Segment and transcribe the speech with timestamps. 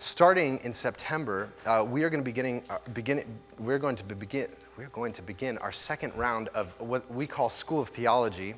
[0.00, 3.24] starting in September, uh, we are going to be getting, uh, begin,
[3.58, 7.26] we're going to be begin, we're going to begin our second round of what we
[7.26, 8.54] call School of Theology,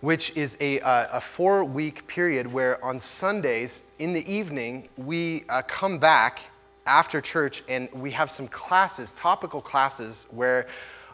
[0.00, 5.62] which is a, uh, a four-week period where on Sundays in the evening we uh,
[5.62, 6.38] come back
[6.86, 10.66] after church and we have some classes, topical classes, where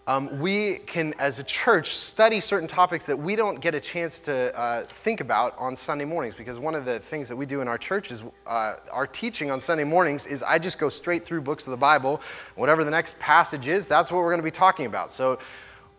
[0.06, 4.18] um, we can, as a church, study certain topics that we don't get a chance
[4.24, 6.34] to uh, think about on Sunday mornings.
[6.36, 9.50] Because one of the things that we do in our church is uh, our teaching
[9.50, 12.20] on Sunday mornings is I just go straight through books of the Bible.
[12.56, 15.12] Whatever the next passage is, that's what we're going to be talking about.
[15.12, 15.38] So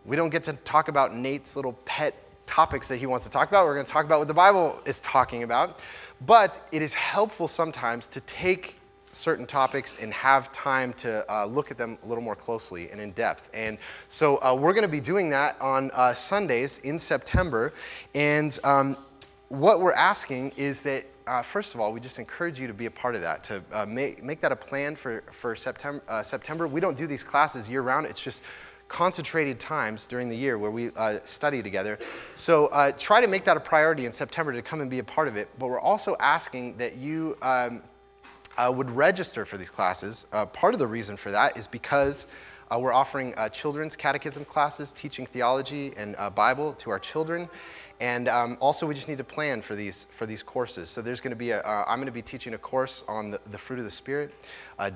[0.04, 2.14] we don't get to talk about Nate's little pet
[2.46, 3.64] topics that he wants to talk about.
[3.64, 5.76] We're going to talk about what the Bible is talking about.
[6.26, 8.74] But it is helpful sometimes to take
[9.14, 13.00] certain topics and have time to uh, look at them a little more closely and
[13.00, 13.42] in depth.
[13.52, 13.78] And
[14.10, 17.72] so uh, we're going to be doing that on uh, Sundays in September.
[18.14, 18.96] And um,
[19.48, 22.86] what we're asking is that, uh, first of all, we just encourage you to be
[22.86, 26.22] a part of that, to uh, make, make that a plan for, for September, uh,
[26.24, 26.66] September.
[26.68, 28.40] We don't do these classes year round, it's just
[28.88, 31.98] concentrated times during the year where we uh, study together.
[32.36, 35.04] So uh, try to make that a priority in September to come and be a
[35.04, 35.48] part of it.
[35.58, 37.82] But we're also asking that you um,
[38.56, 40.24] uh, would register for these classes.
[40.32, 42.26] Uh, part of the reason for that is because
[42.70, 47.48] uh, we're offering uh, children's catechism classes, teaching theology and uh, Bible to our children.
[48.00, 50.90] And um, also, we just need to plan for these for these courses.
[50.92, 51.58] So there's going to be a.
[51.58, 54.32] am uh, going to be teaching a course on the, the fruit of the Spirit.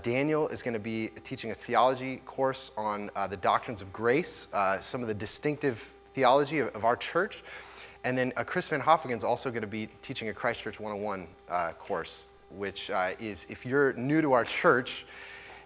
[0.02, 4.48] Daniel is going to be teaching a theology course on the doctrines of grace,
[4.90, 5.76] some of the distinctive
[6.16, 7.36] theology of, of our church.
[8.02, 11.28] And then Chris Van Hoffingen is also going to be teaching a Christ Church 101
[11.78, 14.90] course which uh, is if you're new to our church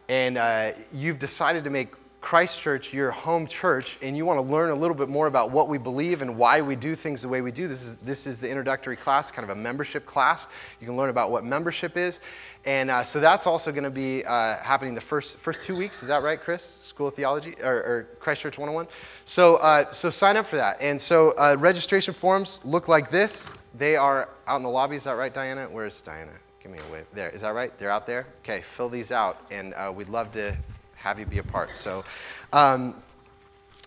[0.08, 1.88] and uh, you've decided to make
[2.22, 5.50] Christ Church your home church and you want to learn a little bit more about
[5.50, 8.26] what we believe and why we do things the way we do, this is, this
[8.26, 10.40] is the introductory class, kind of a membership class.
[10.80, 12.20] You can learn about what membership is.
[12.64, 16.00] And uh, so that's also going to be uh, happening the first, first two weeks.
[16.00, 16.62] Is that right, Chris?
[16.88, 18.86] School of Theology or, or Christ Church 101?
[19.26, 20.80] So, uh, so sign up for that.
[20.80, 23.48] And so uh, registration forms look like this.
[23.76, 24.96] They are out in the lobby.
[24.96, 25.68] Is that right, Diana?
[25.72, 26.38] Where's Diana?
[26.62, 27.06] Give me a wave.
[27.12, 27.72] There, is that right?
[27.80, 28.26] They're out there?
[28.42, 30.56] Okay, fill these out, and uh, we'd love to
[30.96, 31.70] have you be a part.
[31.80, 32.04] So,
[32.52, 33.02] um,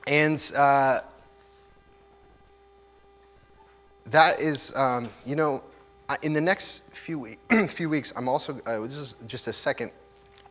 [0.05, 0.99] and uh,
[4.11, 5.63] that is, um, you know,
[6.21, 7.39] in the next few, week,
[7.77, 9.91] few weeks, I'm also, uh, this is just a second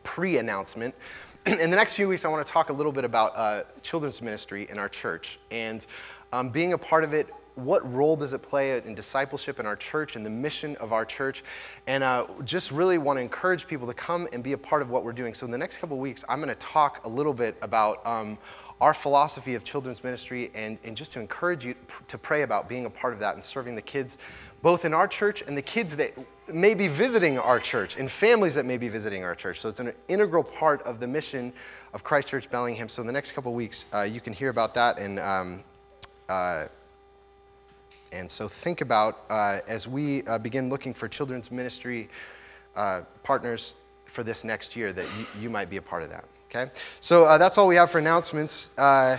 [0.03, 0.95] pre announcement.
[1.47, 4.23] in the next few weeks, I want to talk a little bit about uh, children's
[4.23, 5.39] ministry in our church.
[5.51, 5.85] And
[6.33, 9.77] um, being a part of it what role does it play in discipleship in our
[9.77, 11.43] church and the mission of our church?
[11.87, 14.89] And uh, just really want to encourage people to come and be a part of
[14.89, 15.35] what we're doing.
[15.35, 18.39] So, in the next couple weeks, I'm going to talk a little bit about um,
[18.81, 21.75] our philosophy of children's ministry and, and just to encourage you
[22.09, 24.17] to pray about being a part of that and serving the kids,
[24.63, 26.11] both in our church and the kids that
[26.53, 29.59] may be visiting our church and families that may be visiting our church.
[29.61, 31.53] So, it's an integral part of the mission
[31.93, 32.89] of Christ Church Bellingham.
[32.89, 35.21] So, in the next couple weeks, uh, you can hear about that and.
[35.21, 35.65] Um,
[36.29, 36.65] uh,
[38.15, 42.09] and so think about uh, as we uh, begin looking for children's ministry
[42.77, 43.75] uh, partners
[44.15, 46.25] for this next year that you, you, might be a part of that.
[46.49, 46.71] Okay?
[47.01, 48.71] So uh, that's all we have for announcements.
[48.79, 49.17] Uh,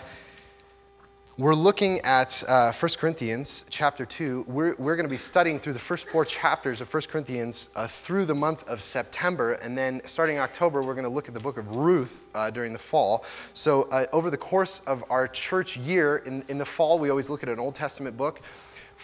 [1.37, 4.45] we're looking at uh, 1 Corinthians chapter 2.
[4.47, 7.89] We're, we're going to be studying through the first four chapters of 1 Corinthians uh,
[8.07, 9.55] through the month of September.
[9.55, 12.11] And then starting October, we're going to look at the book of Ruth
[12.53, 13.25] during the fall.
[13.53, 17.43] So, over the course of our church year, in, in the fall, we always look
[17.43, 18.39] at an Old Testament book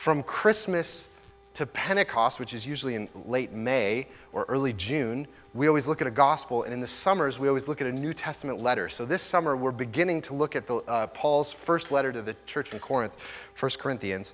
[0.04, 1.08] from Christmas
[1.56, 6.08] to Pentecost, which is usually in late May or early June, we always look at
[6.08, 8.90] a gospel, and in the summers, we always look at a New Testament letter.
[8.90, 12.36] So this summer, we're beginning to look at the, uh, Paul's first letter to the
[12.48, 13.12] church in Corinth,
[13.60, 14.32] 1 Corinthians.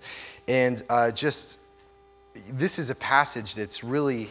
[0.48, 1.58] And uh, just,
[2.54, 4.30] this is a passage that's really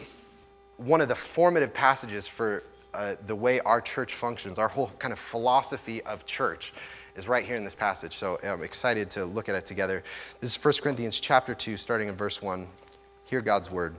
[0.77, 2.63] one of the formative passages for
[2.93, 6.71] uh, the way our church functions, our whole kind of philosophy of church
[7.17, 8.15] is right here in this passage.
[8.19, 10.03] So I'm excited to look at it together.
[10.39, 12.69] This is 1 Corinthians chapter 2, starting in verse 1.
[13.25, 13.95] Hear God's word.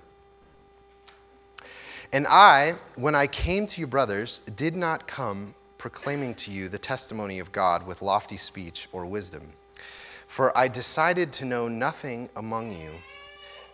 [2.13, 6.79] And I, when I came to you, brothers, did not come proclaiming to you the
[6.79, 9.53] testimony of God with lofty speech or wisdom.
[10.37, 12.93] For I decided to know nothing among you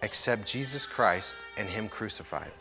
[0.02, 2.52] except Jesus Christ and Him crucified.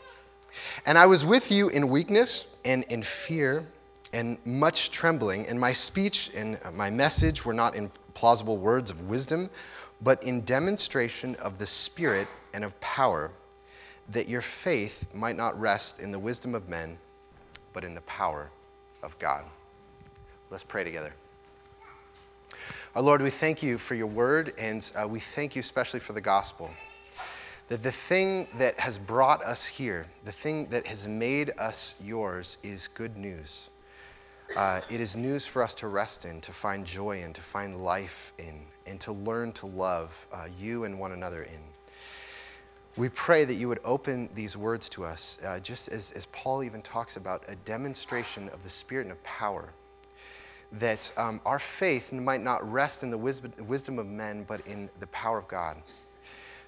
[0.86, 3.66] And I was with you in weakness and in fear
[4.14, 9.00] and much trembling, and my speech and my message were not in plausible words of
[9.08, 9.50] wisdom,
[10.00, 13.32] but in demonstration of the Spirit and of power,
[14.12, 16.96] that your faith might not rest in the wisdom of men,
[17.72, 18.50] but in the power
[19.02, 19.44] of God.
[20.48, 21.12] Let's pray together.
[22.94, 26.12] Our Lord, we thank you for your word, and uh, we thank you especially for
[26.12, 26.70] the gospel.
[27.68, 32.56] that the thing that has brought us here, the thing that has made us yours,
[32.62, 33.68] is good news.
[34.56, 37.76] Uh, it is news for us to rest in, to find joy in, to find
[37.76, 41.60] life in, and to learn to love uh, you and one another in.
[42.96, 46.62] We pray that you would open these words to us, uh, just as, as Paul
[46.62, 49.70] even talks about a demonstration of the Spirit and of power.
[50.80, 54.88] That um, our faith might not rest in the wisdom, wisdom of men, but in
[55.00, 55.82] the power of God.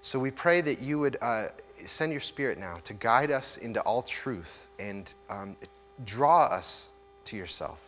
[0.02, 1.48] So we pray that you would uh,
[1.84, 4.50] send your Spirit now to guide us into all truth
[4.80, 5.56] and um,
[6.04, 6.86] draw us
[7.26, 7.78] to yourself,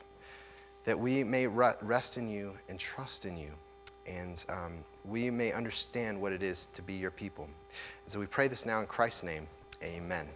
[0.87, 3.51] that we may rest in you and trust in you,
[4.07, 7.45] and um, we may understand what it is to be your people.
[7.45, 9.47] And so we pray this now in Christ's name.
[9.83, 10.29] Amen.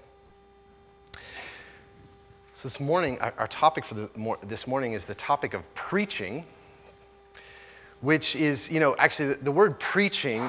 [2.55, 4.09] So this morning, our, topic for the,
[4.49, 6.45] this morning is the topic of preaching,
[8.03, 10.49] which is, you know, actually the, the word preaching.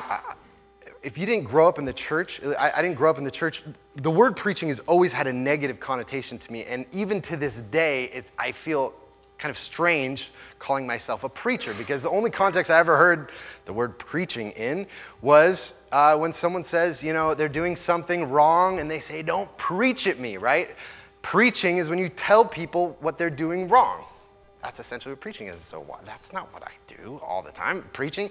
[1.04, 3.32] If you didn't grow up in the church, I, I, didn't grow up in the
[3.32, 3.62] church,
[4.02, 6.64] the word preaching has always had a negative connotation to me.
[6.64, 8.94] And even to this day, it, I feel
[9.38, 13.30] kind of strange calling myself a preacher because the only context I ever heard
[13.66, 14.88] the word preaching in
[15.22, 19.50] was uh, when someone says, you know, they're doing something wrong and they say, don't
[19.58, 20.68] preach at me, right?
[21.22, 24.06] Preaching is when you tell people what they're doing wrong.
[24.62, 25.60] That's essentially what preaching is.
[25.70, 26.06] So what?
[26.06, 28.30] that's not what I do all the time, preaching.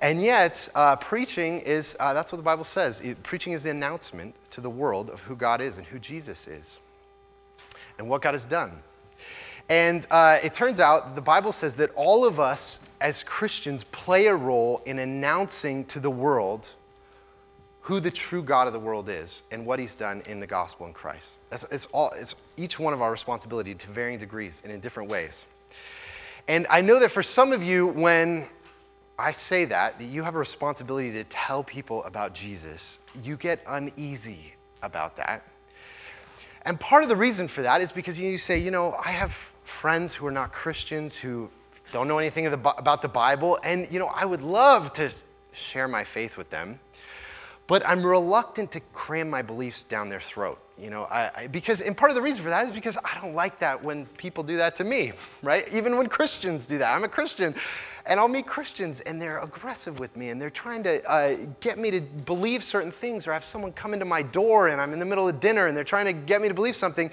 [0.00, 2.98] And yet, uh, preaching is, uh, that's what the Bible says.
[3.02, 6.46] It, preaching is the announcement to the world of who God is and who Jesus
[6.46, 6.78] is
[7.98, 8.82] and what God has done.
[9.68, 14.26] And uh, it turns out the Bible says that all of us as Christians play
[14.26, 16.66] a role in announcing to the world
[17.80, 20.86] who the true God of the world is and what he's done in the gospel
[20.86, 21.26] in Christ.
[21.50, 25.10] That's, it's, all, it's each one of our responsibility to varying degrees and in different
[25.10, 25.32] ways.
[26.48, 28.48] And I know that for some of you, when
[29.18, 33.60] I say that, that you have a responsibility to tell people about Jesus, you get
[33.66, 35.42] uneasy about that.
[36.62, 39.30] And part of the reason for that is because you say, you know, I have
[39.80, 41.48] friends who are not Christians who
[41.92, 45.10] don't know anything about the Bible, and you know, I would love to
[45.72, 46.80] share my faith with them,
[47.66, 50.58] but I'm reluctant to cram my beliefs down their throat.
[50.76, 53.20] You know, I, I, because and part of the reason for that is because I
[53.20, 55.12] don't like that when people do that to me,
[55.42, 55.64] right?
[55.72, 56.86] Even when Christians do that.
[56.86, 57.54] I'm a Christian,
[58.06, 61.78] and I'll meet Christians, and they're aggressive with me, and they're trying to uh, get
[61.78, 64.98] me to believe certain things, or have someone come into my door, and I'm in
[64.98, 67.08] the middle of dinner, and they're trying to get me to believe something.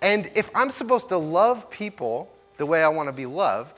[0.00, 3.74] And if I'm supposed to love people the way I want to be loved,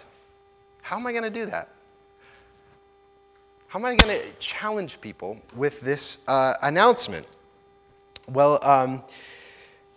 [0.83, 1.69] how am I going to do that?
[3.73, 7.27] How am I going to challenge people with this uh, announcement?
[8.29, 9.03] Well, um,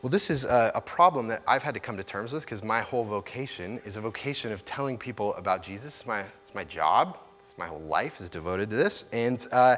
[0.01, 2.63] well, this is a, a, problem that I've had to come to terms with because
[2.63, 5.93] my whole vocation is a vocation of telling people about Jesus.
[5.93, 7.17] It's my, it's my job.
[7.49, 9.03] It's my whole life is devoted to this.
[9.11, 9.75] And, uh,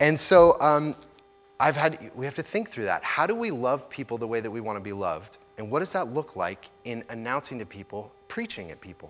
[0.00, 0.96] and so um,
[1.60, 3.04] I've had, we have to think through that.
[3.04, 5.38] How do we love people the way that we want to be loved?
[5.56, 9.08] And what does that look like in announcing to people, preaching at people?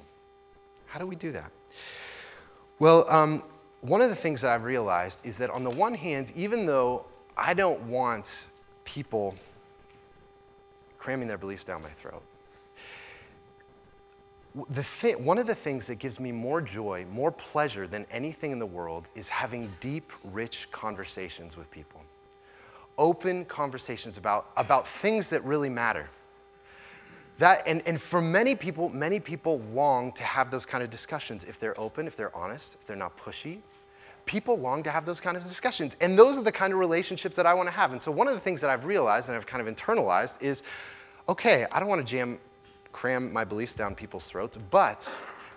[0.84, 1.50] How do we do that?
[2.78, 3.44] Well, um,
[3.81, 7.05] one of the things I've realized is that on the one hand, even though
[7.37, 8.27] I don't want
[8.85, 9.35] people
[10.99, 12.23] cramming their beliefs down my throat.
[15.00, 18.59] Thi- one of the things that gives me more joy, more pleasure than anything in
[18.59, 22.00] the world is having deep, rich conversations with people.
[22.99, 26.09] Open conversations about, about things that really matter.
[27.41, 31.43] That, and, and for many people, many people long to have those kind of discussions
[31.49, 33.61] if they're open, if they're honest, if they're not pushy,
[34.27, 35.93] people long to have those kind of discussions.
[36.03, 37.93] And those are the kind of relationships that I want to have.
[37.93, 40.63] And so one of the things that I've realized and I've kind of internalized is
[41.29, 42.39] okay, I don't want to jam,
[42.93, 44.99] cram my beliefs down people's throats, but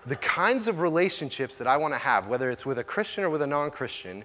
[0.08, 3.30] the kinds of relationships that I want to have, whether it's with a Christian or
[3.30, 4.24] with a non Christian,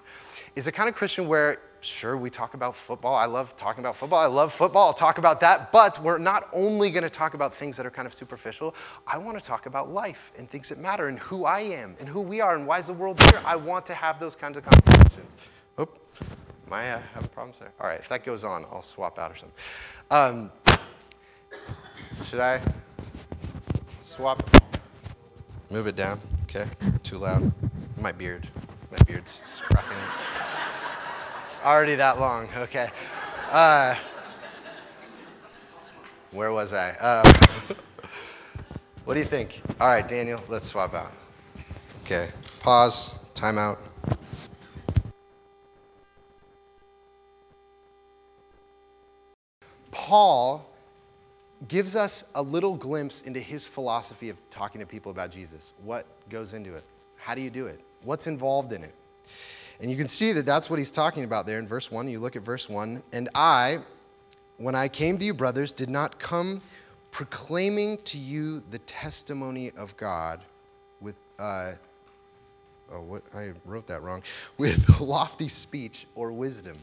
[0.56, 1.58] is a kind of Christian where,
[2.00, 3.14] sure, we talk about football.
[3.14, 4.18] I love talking about football.
[4.18, 4.88] I love football.
[4.88, 5.70] I'll talk about that.
[5.72, 8.74] But we're not only going to talk about things that are kind of superficial.
[9.06, 12.08] I want to talk about life and things that matter and who I am and
[12.08, 13.40] who we are and why is the world here.
[13.44, 15.34] I want to have those kinds of conversations.
[15.80, 15.90] Oop.
[16.66, 17.72] Am I uh, having problems there?
[17.80, 18.00] All right.
[18.00, 19.56] If that goes on, I'll swap out or something.
[20.10, 20.50] Um,
[22.28, 22.60] should I
[24.16, 24.42] swap?
[25.70, 26.20] Move it down.
[26.44, 26.64] Okay.
[27.04, 27.52] Too loud.
[27.98, 28.48] My beard.
[28.90, 30.02] My beard's scruffing.
[31.52, 32.48] It's already that long.
[32.56, 32.88] Okay.
[33.50, 33.94] Uh,
[36.32, 36.90] where was I?
[36.92, 37.74] Uh,
[39.04, 39.52] what do you think?
[39.78, 41.12] All right, Daniel, let's swap out.
[42.04, 42.30] Okay.
[42.62, 43.18] Pause.
[43.34, 43.78] Time out.
[49.92, 50.67] Paul
[51.66, 55.72] gives us a little glimpse into his philosophy of talking to people about Jesus.
[55.82, 56.84] What goes into it?
[57.16, 57.80] How do you do it?
[58.04, 58.94] What's involved in it?
[59.80, 62.08] And you can see that that's what he's talking about there in verse 1.
[62.08, 63.02] You look at verse 1.
[63.12, 63.78] And I,
[64.56, 66.62] when I came to you, brothers, did not come
[67.12, 70.40] proclaiming to you the testimony of God
[71.00, 71.72] with, uh,
[72.92, 74.22] oh, what, I wrote that wrong,
[74.58, 76.78] with lofty speech or wisdom.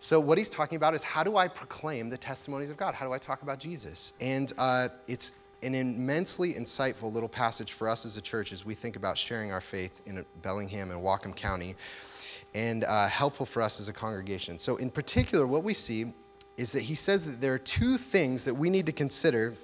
[0.00, 2.94] So, what he's talking about is how do I proclaim the testimonies of God?
[2.94, 4.12] How do I talk about Jesus?
[4.20, 8.74] And uh, it's an immensely insightful little passage for us as a church as we
[8.74, 11.76] think about sharing our faith in Bellingham and Whatcom County,
[12.54, 14.58] and uh, helpful for us as a congregation.
[14.58, 16.12] So, in particular, what we see
[16.58, 19.56] is that he says that there are two things that we need to consider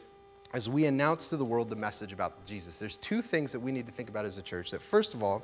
[0.55, 2.77] as we announce to the world the message about Jesus.
[2.79, 4.71] There's two things that we need to think about as a church.
[4.71, 5.43] That first of all,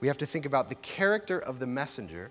[0.00, 2.30] we have to think about the character of the messenger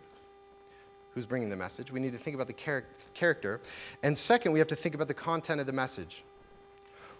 [1.17, 1.91] who's bringing the message.
[1.91, 2.83] We need to think about the char-
[3.19, 3.59] character.
[4.03, 6.23] And second, we have to think about the content of the message.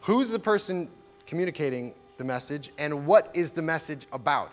[0.06, 0.88] Who's the person
[1.28, 4.52] communicating the message, and what is the message about?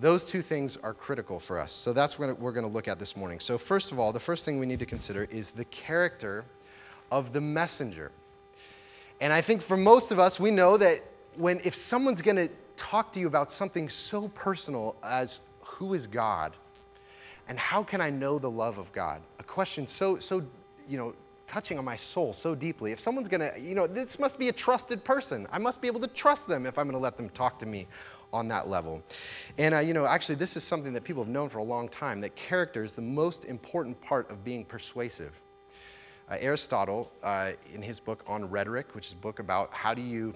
[0.00, 1.76] Those two things are critical for us.
[1.84, 3.40] So that's what we're going to look at this morning.
[3.40, 6.44] So, first of all, the first thing we need to consider is the character
[7.10, 8.12] of the messenger.
[9.20, 11.00] And I think for most of us, we know that
[11.36, 12.48] when if someone's going to
[12.90, 15.40] talk to you about something so personal as
[15.78, 16.52] who is God
[17.48, 20.42] and how can I know the love of God, a question so so
[20.88, 21.14] you know
[21.52, 22.92] touching on my soul so deeply.
[22.92, 25.46] If someone's going to, you know, this must be a trusted person.
[25.52, 27.66] I must be able to trust them if I'm going to let them talk to
[27.66, 27.86] me
[28.32, 29.02] on that level.
[29.58, 31.88] And, uh, you know, actually, this is something that people have known for a long
[31.88, 35.32] time that character is the most important part of being persuasive.
[36.28, 40.00] Uh, Aristotle, uh, in his book on rhetoric, which is a book about how do
[40.00, 40.34] you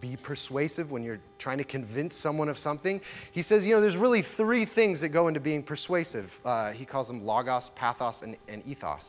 [0.00, 3.00] be persuasive when you're trying to convince someone of something,
[3.32, 6.30] he says, you know, there's really three things that go into being persuasive.
[6.44, 9.02] Uh, he calls them logos, pathos, and, and ethos.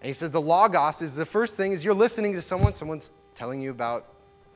[0.00, 3.10] And he says the logos is the first thing is you're listening to someone, someone's
[3.36, 4.06] telling you about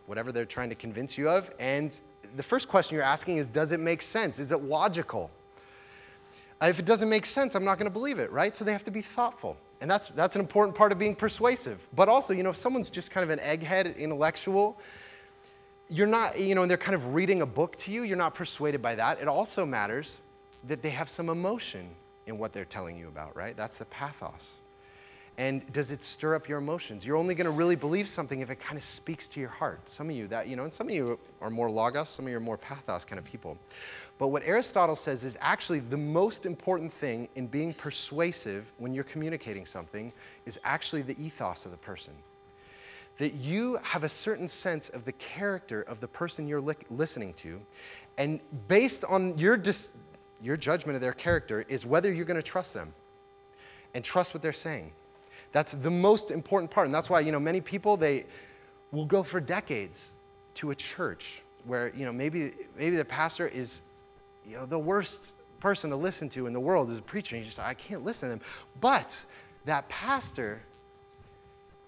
[0.07, 1.93] whatever they're trying to convince you of, and
[2.37, 4.39] the first question you're asking is, does it make sense?
[4.39, 5.31] Is it logical?
[6.61, 8.57] Uh, if it doesn't make sense, I'm not going to believe it, right?
[8.57, 9.57] So they have to be thoughtful.
[9.81, 11.79] And that's, that's an important part of being persuasive.
[11.93, 14.79] But also, you know, if someone's just kind of an egghead intellectual,
[15.93, 18.35] you're not, you know, and they're kind of reading a book to you, you're not
[18.35, 19.21] persuaded by that.
[19.21, 20.19] It also matters
[20.67, 21.91] that they have some emotion
[22.27, 23.55] in what they're telling you about, right?
[23.57, 24.43] That's the pathos.
[25.37, 27.05] And does it stir up your emotions?
[27.05, 29.81] You're only going to really believe something if it kind of speaks to your heart.
[29.97, 32.31] Some of you that, you know, and some of you are more logos, some of
[32.31, 33.59] you are more pathos kind of people.
[34.19, 39.05] But what Aristotle says is actually the most important thing in being persuasive when you're
[39.05, 40.13] communicating something
[40.47, 42.15] is actually the ethos of the person.
[43.19, 47.35] That you have a certain sense of the character of the person you're li- listening
[47.43, 47.61] to,
[48.19, 49.89] and based on your, dis-
[50.41, 52.93] your judgment of their character is whether you're going to trust them
[53.95, 54.93] and trust what they're saying.
[55.53, 56.87] That's the most important part.
[56.87, 58.25] And that's why, you know, many people, they
[58.91, 59.99] will go for decades
[60.57, 61.23] to a church
[61.67, 63.71] where, you know, maybe, maybe the pastor is,
[64.47, 65.19] you know, the worst
[65.61, 67.37] person to listen to in the world is a preacher.
[67.37, 68.41] And you just, I can't listen to them.
[68.81, 69.07] But
[69.67, 70.63] that pastor,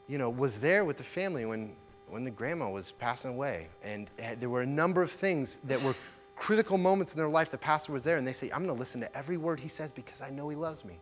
[0.08, 1.72] you know, was there with the family when,
[2.08, 3.68] when the grandma was passing away.
[3.82, 5.94] And there were a number of things that were
[6.36, 7.48] critical moments in their life.
[7.50, 9.68] The pastor was there, and they say, I'm going to listen to every word he
[9.68, 10.98] says because I know he loves me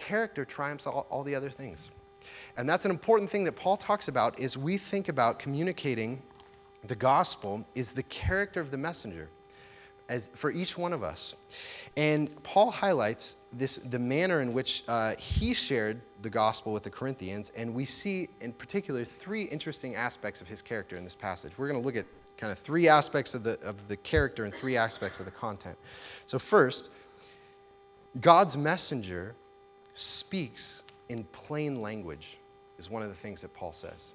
[0.00, 1.88] character triumphs all, all the other things.
[2.56, 6.22] And that's an important thing that Paul talks about is we think about communicating
[6.88, 9.28] the gospel is the character of the messenger
[10.10, 11.34] as for each one of us.
[11.96, 16.90] And Paul highlights this the manner in which uh, he shared the gospel with the
[16.90, 21.52] Corinthians, and we see in particular three interesting aspects of his character in this passage.
[21.56, 22.06] We're going to look at
[22.38, 25.78] kind of three aspects of the of the character and three aspects of the content.
[26.26, 26.88] So first,
[28.20, 29.34] God's messenger
[29.94, 32.38] speaks in plain language,
[32.78, 34.12] is one of the things that Paul says.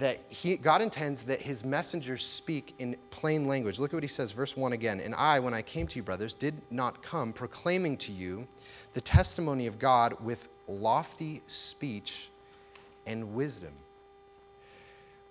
[0.00, 3.78] That he, God intends that his messengers speak in plain language.
[3.78, 5.00] Look at what he says, verse 1 again.
[5.00, 8.46] And I, when I came to you, brothers, did not come proclaiming to you
[8.94, 10.38] the testimony of God with
[10.68, 12.10] lofty speech
[13.06, 13.72] and wisdom.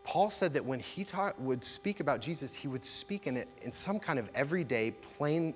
[0.05, 3.49] Paul said that when he taught, would speak about Jesus, he would speak in, it,
[3.63, 5.53] in some kind of everyday, plain,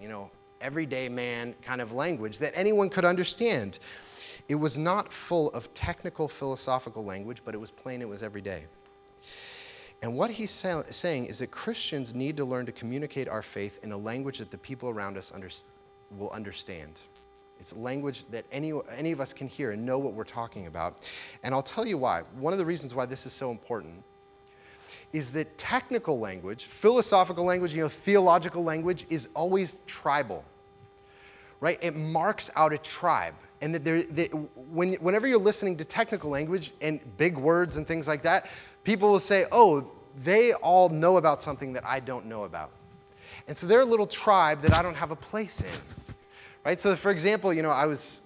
[0.00, 3.78] you know, everyday man kind of language that anyone could understand.
[4.48, 8.64] It was not full of technical philosophical language, but it was plain, it was everyday.
[10.02, 13.72] And what he's say- saying is that Christians need to learn to communicate our faith
[13.82, 15.48] in a language that the people around us under-
[16.18, 17.00] will understand.
[17.58, 20.66] It's a language that any, any of us can hear and know what we're talking
[20.66, 20.96] about.
[21.42, 22.22] And I'll tell you why.
[22.38, 24.02] One of the reasons why this is so important
[25.12, 30.44] is that technical language, philosophical language, you know, theological language is always tribal
[31.64, 31.78] right?
[31.80, 33.32] It marks out a tribe.
[33.62, 34.28] And that there, that
[34.70, 38.44] when, whenever you're listening to technical language and big words and things like that,
[38.84, 39.90] people will say, oh,
[40.26, 42.70] they all know about something that I don't know about.
[43.48, 45.80] And so they're a little tribe that I don't have a place in.
[46.66, 46.78] Right?
[46.80, 48.20] So, for example, you know, I was.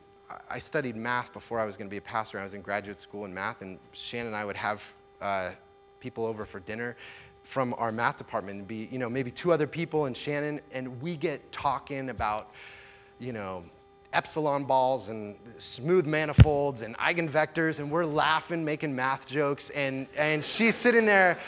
[0.51, 2.39] I studied math before I was going to be a pastor.
[2.39, 3.79] I was in graduate school in math, and
[4.11, 4.79] Shannon and I would have
[5.23, 5.53] uh,
[6.01, 6.97] people over for dinner
[7.55, 11.01] from our math department and be, you know, maybe two other people and Shannon, and
[11.01, 12.49] we get talking about,
[13.19, 13.65] you know,
[14.13, 20.45] epsilon balls and smooth manifolds and eigenvectors, and we're laughing, making math jokes, and, and
[20.57, 21.39] she's sitting there,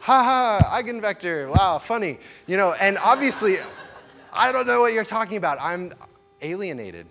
[0.00, 3.56] ha ha, eigenvector, wow, funny, you know, and obviously,
[4.32, 5.58] I don't know what you're talking about.
[5.60, 5.92] I'm
[6.40, 7.06] alienated.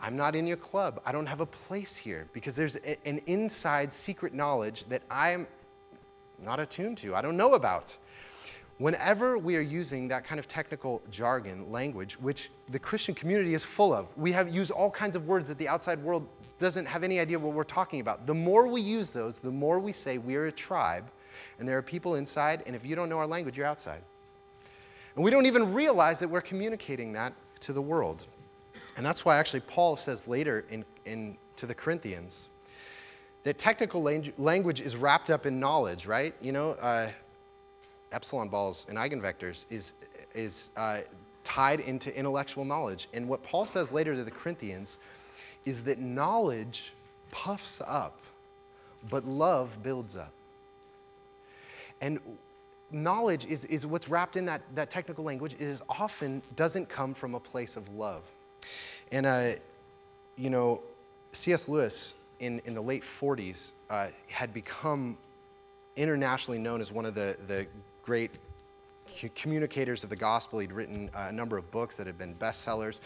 [0.00, 1.00] I'm not in your club.
[1.06, 5.46] I don't have a place here because there's a, an inside secret knowledge that I'm
[6.40, 7.84] not attuned to, I don't know about.
[8.78, 13.64] Whenever we are using that kind of technical jargon, language, which the Christian community is
[13.76, 16.26] full of, we have used all kinds of words that the outside world
[16.58, 18.26] doesn't have any idea what we're talking about.
[18.26, 21.04] The more we use those, the more we say we're a tribe,
[21.58, 24.02] and there are people inside, and if you don't know our language, you're outside.
[25.14, 28.22] And we don't even realize that we're communicating that to the world.
[28.96, 32.34] And that's why actually Paul says later in, in to the Corinthians,
[33.44, 34.02] that technical
[34.38, 36.34] language is wrapped up in knowledge, right?
[36.40, 37.10] You know, uh,
[38.12, 39.92] epsilon balls and eigenvectors is,
[40.34, 41.00] is uh,
[41.44, 43.08] tied into intellectual knowledge.
[43.12, 44.96] And what Paul says later to the Corinthians
[45.64, 46.80] is that knowledge
[47.30, 48.18] puffs up,
[49.10, 50.32] but love builds up.
[52.00, 52.18] And
[52.90, 57.34] knowledge is, is what's wrapped in that, that technical language is often doesn't come from
[57.34, 58.22] a place of love.
[59.10, 59.52] And, uh,
[60.36, 60.82] you know,
[61.32, 61.64] C.S.
[61.68, 65.16] Lewis in, in the late 40s uh, had become
[65.96, 67.66] internationally known as one of the, the
[68.02, 68.30] great
[69.40, 70.58] communicators of the gospel.
[70.58, 72.98] He'd written a number of books that had been bestsellers.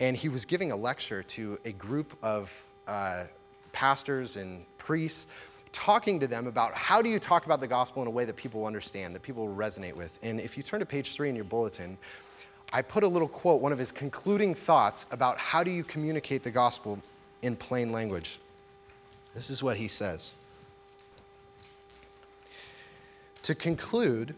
[0.00, 2.46] And he was giving a lecture to a group of
[2.86, 3.24] uh,
[3.72, 5.26] pastors and priests,
[5.72, 8.36] talking to them about how do you talk about the gospel in a way that
[8.36, 10.10] people understand, that people resonate with.
[10.22, 11.98] And if you turn to page three in your bulletin,
[12.72, 16.44] I put a little quote, one of his concluding thoughts about how do you communicate
[16.44, 16.98] the gospel
[17.42, 18.28] in plain language.
[19.34, 20.30] This is what he says.
[23.48, 24.36] To conclude,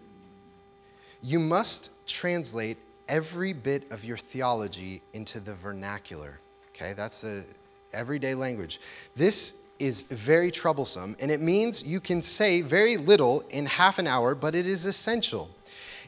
[1.20, 6.38] you must translate every bit of your theology into the vernacular.
[6.76, 7.44] Okay, that's the
[7.92, 8.78] everyday language.
[9.16, 14.06] This is very troublesome, and it means you can say very little in half an
[14.06, 15.48] hour, but it is essential.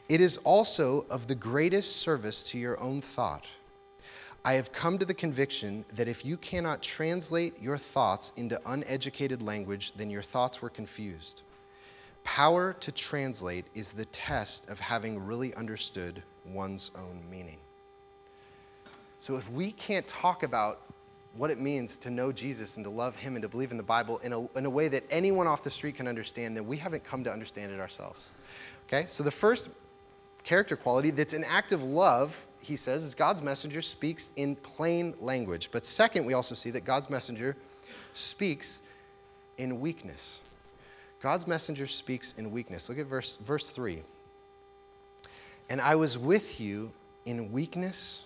[0.07, 3.43] It is also of the greatest service to your own thought.
[4.45, 9.41] I have come to the conviction that if you cannot translate your thoughts into uneducated
[9.41, 11.41] language, then your thoughts were confused.
[12.23, 17.57] Power to translate is the test of having really understood one's own meaning.
[19.19, 20.79] So if we can't talk about
[21.35, 23.83] what it means to know Jesus and to love Him and to believe in the
[23.83, 26.77] Bible in a, in a way that anyone off the street can understand, then we
[26.77, 28.27] haven't come to understand it ourselves.
[28.87, 29.07] Okay?
[29.09, 29.69] So the first
[30.43, 32.31] character quality that's an act of love
[32.63, 35.69] he says, is God's messenger speaks in plain language.
[35.71, 37.55] But second, we also see that God's messenger
[38.15, 38.79] speaks
[39.57, 40.39] in weakness.
[41.23, 42.87] God's messenger speaks in weakness.
[42.89, 44.03] Look at verse, verse 3.
[45.69, 46.89] And I was with you
[47.25, 48.19] in weakness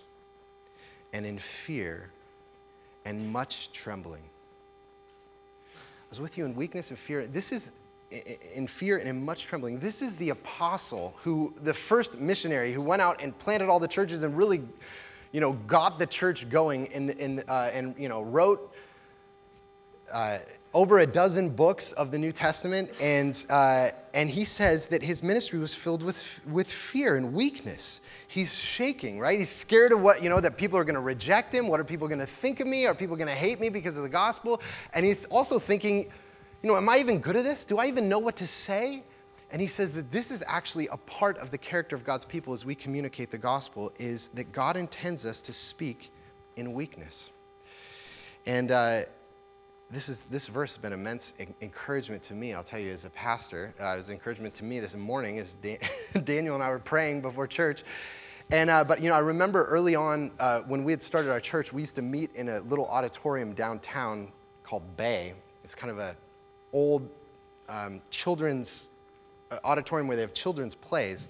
[1.12, 2.10] and in fear
[3.04, 4.24] and much trembling.
[5.76, 7.28] I was with you in weakness and fear.
[7.28, 7.62] This is
[8.10, 9.78] in fear and in much trembling.
[9.78, 13.86] This is the apostle who, the first missionary who went out and planted all the
[13.86, 14.62] churches and really,
[15.30, 18.72] you know, got the church going and, and, uh, and you know, wrote
[20.12, 20.38] uh,
[20.74, 22.90] over a dozen books of the New Testament.
[23.00, 28.00] And, uh, and he says that his ministry was filled with, with fear and weakness.
[28.28, 29.38] He's shaking, right?
[29.38, 31.68] He's scared of what, you know, that people are going to reject him.
[31.68, 32.86] What are people going to think of me?
[32.86, 34.60] Are people going to hate me because of the gospel?
[34.92, 36.10] And he's also thinking,
[36.62, 37.64] you know, am I even good at this?
[37.66, 39.02] Do I even know what to say?
[39.50, 42.52] And he says that this is actually a part of the character of God's people
[42.52, 46.10] as we communicate the gospel is that God intends us to speak
[46.56, 47.14] in weakness.
[48.44, 49.02] And uh,
[49.90, 51.22] this, is, this verse has been immense
[51.62, 53.74] encouragement to me, I'll tell you, as a pastor.
[53.80, 55.78] Uh, it was encouragement to me this morning as Dan-
[56.24, 57.78] Daniel and I were praying before church.
[58.50, 61.40] And, uh, but, you know, I remember early on uh, when we had started our
[61.40, 65.34] church, we used to meet in a little auditorium downtown called Bay.
[65.64, 66.16] It's kind of a
[66.72, 67.08] old
[67.68, 68.88] um, children's
[69.50, 71.26] uh, auditorium where they have children's plays.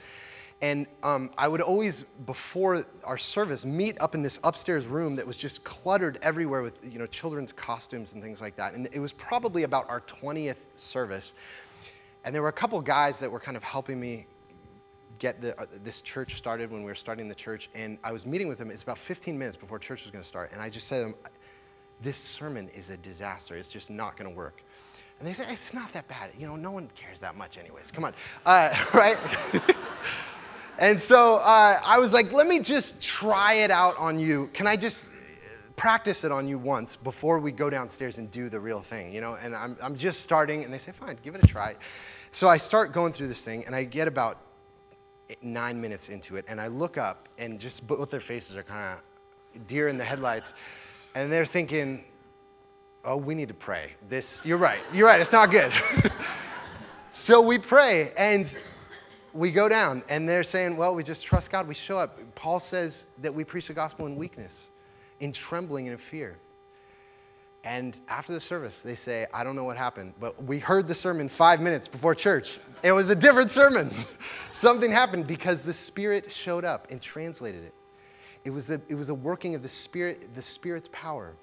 [0.61, 5.27] And um, I would always, before our service, meet up in this upstairs room that
[5.27, 8.75] was just cluttered everywhere with you know children's costumes and things like that.
[8.75, 10.57] And it was probably about our 20th
[10.93, 11.33] service,
[12.25, 14.27] and there were a couple guys that were kind of helping me
[15.21, 17.69] get the, uh, this church started when we were starting the church.
[17.75, 18.71] And I was meeting with them.
[18.71, 21.03] It's about 15 minutes before church was going to start, and I just said to
[21.05, 21.15] them,
[22.03, 23.57] "This sermon is a disaster.
[23.57, 24.61] It's just not going to work."
[25.21, 26.31] And they say, it's not that bad.
[26.39, 27.87] You know, no one cares that much anyways.
[27.93, 28.15] Come on.
[28.45, 29.17] Uh, right?
[30.79, 34.49] and so uh, I was like, let me just try it out on you.
[34.55, 34.97] Can I just
[35.77, 39.21] practice it on you once before we go downstairs and do the real thing, you
[39.21, 39.35] know?
[39.35, 41.75] And I'm, I'm just starting, and they say, fine, give it a try.
[42.33, 44.39] So I start going through this thing, and I get about
[45.43, 48.99] nine minutes into it, and I look up, and just both their faces are kind
[49.55, 50.47] of deer in the headlights,
[51.15, 52.05] and they're thinking,
[53.05, 53.93] oh, we need to pray.
[54.09, 55.73] This, you're right, you're right, it's not good.
[57.25, 58.47] so we pray, and
[59.35, 61.69] we go down, and they're saying, well, we just trust God.
[61.69, 62.19] We show up.
[62.35, 64.53] Paul says that we preach the gospel in weakness,
[65.21, 66.37] in trembling and in fear.
[67.65, 70.95] And after the service, they say, I don't know what happened, but we heard the
[70.95, 72.47] sermon five minutes before church.
[72.83, 73.91] It was a different sermon.
[74.61, 77.75] Something happened because the Spirit showed up and translated it.
[78.45, 81.35] It was the, it was the working of the Spirit, the Spirit's power.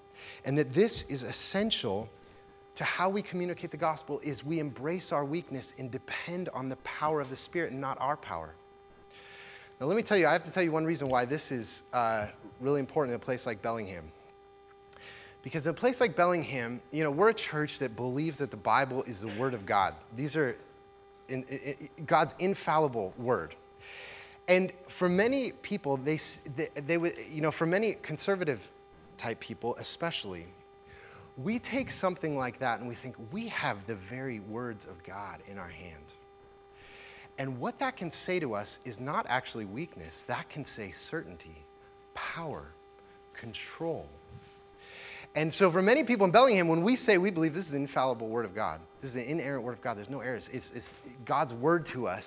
[0.45, 2.10] And that this is essential
[2.76, 6.76] to how we communicate the gospel is we embrace our weakness and depend on the
[6.78, 8.54] power of the Spirit and not our power.
[9.80, 11.70] Now, let me tell you, I have to tell you one reason why this is
[11.92, 12.28] uh,
[12.62, 14.12] really important in a place like Bellingham.
[15.44, 18.58] Because in a place like Bellingham, you know, we're a church that believes that the
[18.58, 19.94] Bible is the Word of God.
[20.16, 20.56] These are
[21.30, 23.56] in, in, God's infallible Word.
[24.48, 26.20] And for many people, they,
[26.58, 28.60] they, they would, you know, for many conservative
[29.18, 30.46] type people especially,
[31.38, 35.39] we take something like that and we think we have the very words of God
[35.50, 36.04] in our hand.
[37.38, 41.58] And what that can say to us is not actually weakness, that can say certainty,
[42.13, 42.65] power,
[43.39, 44.08] control.
[45.36, 47.78] And so, for many people in Bellingham, when we say we believe this is the
[47.78, 50.65] infallible Word of God, this is the inerrant Word of God, there's no errors, it's,
[50.74, 50.86] it's
[51.26, 52.24] God's Word to us,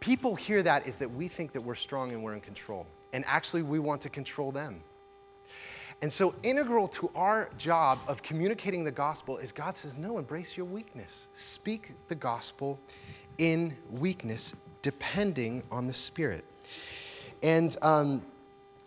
[0.00, 2.86] people hear that is that we think that we're strong and we're in control.
[3.12, 4.82] And actually, we want to control them.
[6.00, 10.52] And so, integral to our job of communicating the gospel is God says, No, embrace
[10.54, 11.10] your weakness.
[11.54, 12.78] Speak the gospel
[13.38, 16.44] in weakness, depending on the Spirit.
[17.42, 18.22] And um,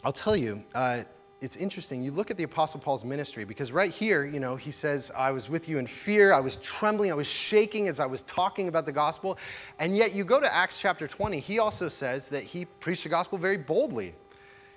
[0.05, 1.03] I'll tell you, uh,
[1.41, 2.03] it's interesting.
[2.03, 5.31] You look at the Apostle Paul's ministry because right here, you know, he says, I
[5.31, 8.67] was with you in fear, I was trembling, I was shaking as I was talking
[8.67, 9.37] about the gospel.
[9.79, 13.09] And yet, you go to Acts chapter 20, he also says that he preached the
[13.09, 14.13] gospel very boldly.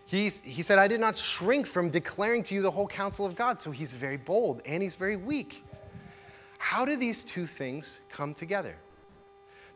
[0.07, 3.37] He, he said, I did not shrink from declaring to you the whole counsel of
[3.37, 3.61] God.
[3.63, 5.55] So he's very bold and he's very weak.
[6.59, 8.77] How do these two things come together?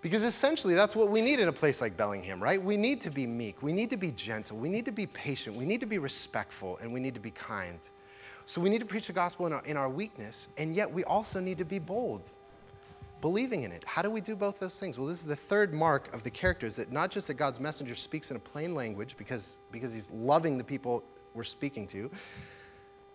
[0.00, 2.62] Because essentially, that's what we need in a place like Bellingham, right?
[2.62, 3.62] We need to be meek.
[3.62, 4.56] We need to be gentle.
[4.56, 5.56] We need to be patient.
[5.56, 6.78] We need to be respectful.
[6.80, 7.80] And we need to be kind.
[8.46, 10.46] So we need to preach the gospel in our, in our weakness.
[10.56, 12.22] And yet, we also need to be bold
[13.20, 13.84] believing in it.
[13.84, 14.96] How do we do both those things?
[14.96, 17.94] Well, this is the third mark of the characters that not just that God's messenger
[17.96, 21.02] speaks in a plain language because, because he's loving the people
[21.34, 22.10] we're speaking to,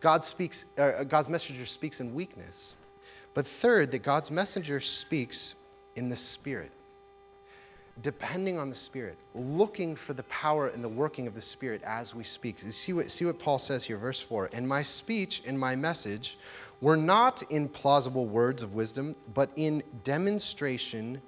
[0.02, 2.56] God speaks, uh, God's messenger speaks in weakness.
[3.34, 5.56] But third, that God's messenger speaks
[5.96, 6.72] in the Spirit
[8.02, 12.14] depending on the Spirit, looking for the power and the working of the Spirit as
[12.14, 12.58] we speak.
[12.72, 14.50] See what, see what Paul says here, verse 4.
[14.52, 16.38] And my speech and my message
[16.82, 21.22] were not in plausible words of wisdom, but in demonstration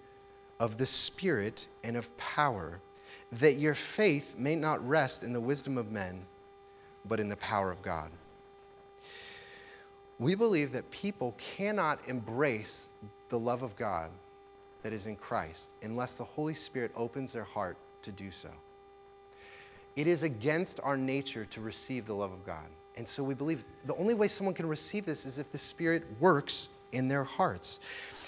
[0.59, 2.79] of the Spirit and of power,
[3.41, 6.25] that your faith may not rest in the wisdom of men,
[7.07, 8.09] but in the power of God.
[10.17, 12.85] We believe that people cannot embrace
[13.29, 14.09] the love of God
[14.85, 18.51] that is in Christ unless the Holy Spirit opens their heart to do so.
[19.95, 22.67] It is against our nature to receive the love of God.
[22.95, 26.03] And so we believe the only way someone can receive this is if the Spirit
[26.21, 27.79] works in their hearts.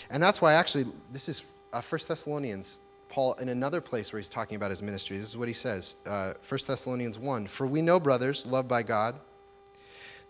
[0.10, 2.80] And that's why, actually, this is uh, 1 Thessalonians.
[3.10, 5.94] Paul, in another place where he's talking about his ministry, this is what he says
[6.08, 9.14] uh, 1 Thessalonians 1 For we know, brothers, loved by God,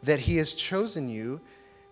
[0.03, 1.39] that he has chosen you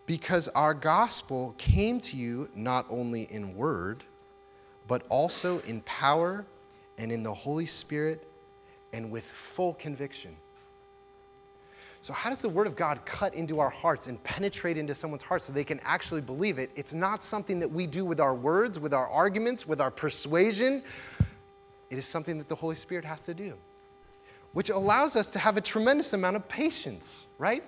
[0.06, 4.04] because our gospel came to you not only in word,
[4.88, 6.46] but also in power
[6.98, 8.26] and in the Holy Spirit
[8.94, 9.24] and with
[9.56, 10.36] full conviction.
[12.02, 15.24] So, how does the Word of God cut into our hearts and penetrate into someone's
[15.24, 16.70] heart so they can actually believe it?
[16.76, 20.84] It's not something that we do with our words, with our arguments, with our persuasion.
[21.90, 23.56] It is something that the Holy Spirit has to do,
[24.54, 27.06] which allows us to have a tremendous amount of patience,
[27.40, 27.64] right?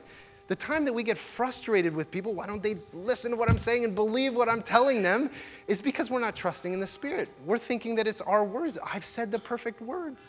[0.47, 3.59] The time that we get frustrated with people, why don't they listen to what I'm
[3.59, 5.29] saying and believe what I'm telling them,
[5.67, 7.27] is because we're not trusting in the Spirit.
[7.45, 8.77] We're thinking that it's our words.
[8.83, 10.19] I've said the perfect words.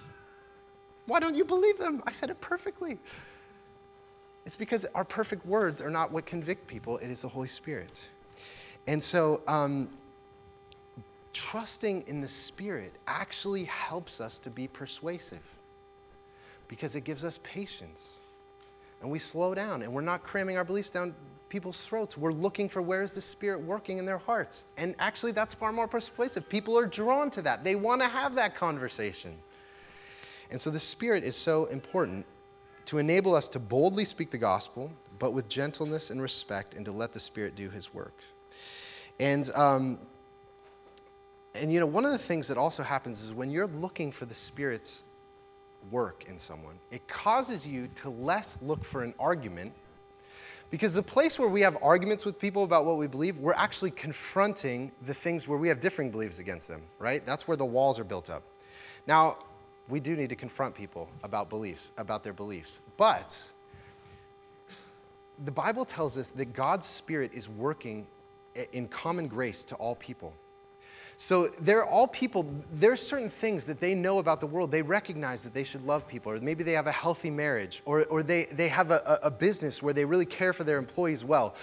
[1.06, 2.02] Why don't you believe them?
[2.04, 2.98] I said it perfectly.
[4.44, 7.92] It's because our perfect words are not what convict people, it is the Holy Spirit.
[8.86, 9.90] And so, um,
[11.50, 15.42] trusting in the Spirit actually helps us to be persuasive
[16.68, 18.00] because it gives us patience
[19.00, 21.14] and we slow down and we're not cramming our beliefs down
[21.48, 22.16] people's throats.
[22.16, 24.62] We're looking for where is the Spirit working in their hearts.
[24.76, 26.48] And actually, that's far more persuasive.
[26.48, 29.36] People are drawn to that, they want to have that conversation.
[30.50, 32.26] And so the Spirit is so important
[32.86, 36.92] to enable us to boldly speak the gospel, but with gentleness and respect, and to
[36.92, 38.14] let the Spirit do His work.
[39.20, 39.98] And um,
[41.54, 44.26] and you know, one of the things that also happens is when you're looking for
[44.26, 45.02] the Spirit's
[45.90, 49.72] work in someone, it causes you to less look for an argument.
[50.70, 53.90] Because the place where we have arguments with people about what we believe, we're actually
[53.90, 57.22] confronting the things where we have differing beliefs against them, right?
[57.24, 58.42] That's where the walls are built up.
[59.06, 59.38] Now,
[59.88, 62.80] we do need to confront people about beliefs, about their beliefs.
[62.98, 63.26] But
[65.44, 68.06] the Bible tells us that God's Spirit is working
[68.72, 70.34] in common grace to all people.
[71.26, 74.70] So they're all people, there are certain things that they know about the world.
[74.70, 78.04] They recognize that they should love people, or maybe they have a healthy marriage, or,
[78.04, 81.56] or they, they have a, a business where they really care for their employees well.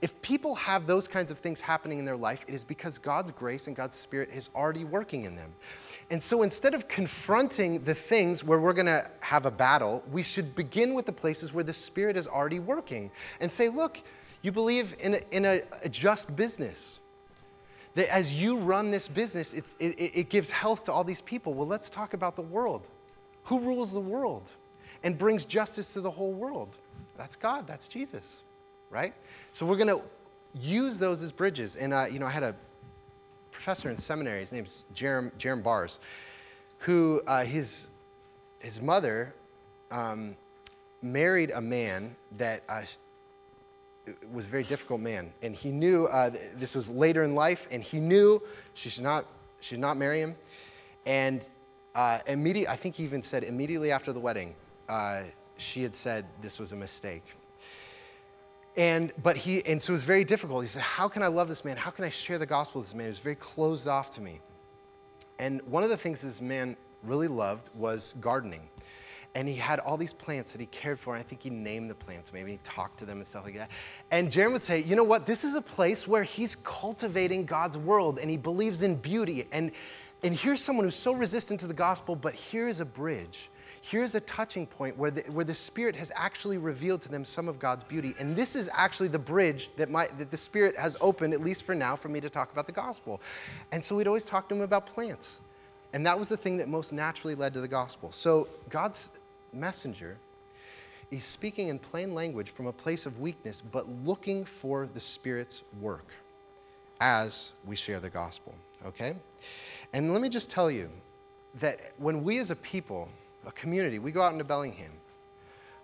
[0.00, 3.30] If people have those kinds of things happening in their life, it is because God's
[3.32, 5.52] grace and God's Spirit is already working in them.
[6.10, 10.22] And so instead of confronting the things where we're going to have a battle, we
[10.22, 13.98] should begin with the places where the Spirit is already working and say, look,
[14.40, 16.78] you believe in a, in a, a just business
[17.94, 21.54] that as you run this business, it, it gives health to all these people.
[21.54, 22.82] Well, let's talk about the world.
[23.44, 24.44] Who rules the world
[25.02, 26.70] and brings justice to the whole world?
[27.18, 28.24] That's God, that's Jesus,
[28.90, 29.12] right?
[29.54, 30.02] So we're going to
[30.54, 31.76] use those as bridges.
[31.78, 32.56] And, uh, you know, I had a
[33.52, 35.98] professor in seminary, his name's Jerram, Jerram Barrs,
[36.86, 37.70] who uh, his,
[38.60, 39.34] his mother
[39.90, 40.36] um,
[41.02, 42.82] married a man that uh,
[44.32, 47.82] was a very difficult man, and he knew uh, this was later in life, and
[47.82, 48.40] he knew
[48.74, 49.26] she should not
[49.60, 50.34] she should not marry him.
[51.06, 51.44] And
[51.94, 54.54] uh, immediately, I think he even said immediately after the wedding,
[54.88, 55.24] uh,
[55.56, 57.22] she had said this was a mistake.
[58.76, 60.64] And but he and so it was very difficult.
[60.64, 61.76] He said, "How can I love this man?
[61.76, 64.20] How can I share the gospel with this man?" He was very closed off to
[64.20, 64.40] me.
[65.38, 68.62] And one of the things this man really loved was gardening
[69.34, 71.14] and he had all these plants that he cared for.
[71.14, 72.30] And I think he named the plants.
[72.32, 73.70] Maybe he talked to them and stuff like that.
[74.10, 75.26] And Jerram would say, you know what?
[75.26, 79.46] This is a place where he's cultivating God's world and he believes in beauty.
[79.50, 79.72] And,
[80.22, 83.36] and here's someone who's so resistant to the gospel, but here's a bridge.
[83.90, 87.48] Here's a touching point where the, where the Spirit has actually revealed to them some
[87.48, 88.14] of God's beauty.
[88.20, 91.64] And this is actually the bridge that, my, that the Spirit has opened, at least
[91.66, 93.20] for now, for me to talk about the gospel.
[93.72, 95.26] And so we'd always talk to him about plants.
[95.92, 98.12] And that was the thing that most naturally led to the gospel.
[98.14, 99.08] So God's
[99.52, 100.16] messenger
[101.10, 105.62] is speaking in plain language from a place of weakness, but looking for the Spirit's
[105.80, 106.06] work
[107.00, 108.54] as we share the gospel.
[108.86, 109.14] Okay?
[109.92, 110.88] And let me just tell you
[111.60, 113.08] that when we as a people,
[113.46, 114.92] a community, we go out into Bellingham,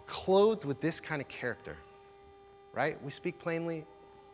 [0.07, 1.76] clothed with this kind of character,
[2.72, 2.96] right?
[3.04, 3.85] We speak plainly,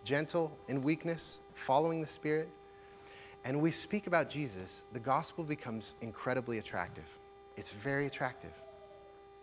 [0.05, 1.21] gentle in weakness,
[1.67, 2.49] following the Spirit,
[3.45, 7.05] and we speak about Jesus, the gospel becomes incredibly attractive.
[7.57, 8.53] It's very attractive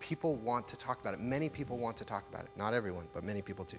[0.01, 1.19] people want to talk about it.
[1.19, 2.51] Many people want to talk about it.
[2.57, 3.77] Not everyone, but many people do.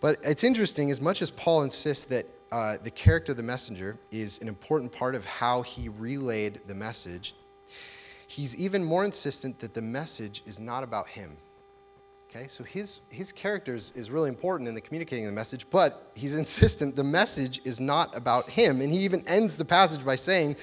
[0.00, 3.96] But it's interesting, as much as Paul insists that uh, the character of the messenger
[4.10, 7.34] is an important part of how he relayed the message,
[8.28, 11.36] he's even more insistent that the message is not about him.
[12.34, 16.32] Okay, so his, his character is, really important in the communicating the message, but he's
[16.36, 18.80] insistent the message is not about him.
[18.80, 20.56] And he even ends the passage by saying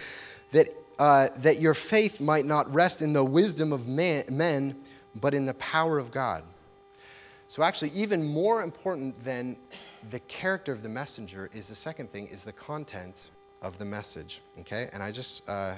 [0.51, 0.67] that
[0.99, 4.75] uh, that your faith might not rest in the wisdom of man, men,
[5.15, 6.43] but in the power of God.
[7.47, 9.57] So, actually, even more important than
[10.11, 13.15] the character of the messenger is the second thing is the content
[13.61, 14.41] of the message.
[14.59, 15.77] Okay, and I just uh,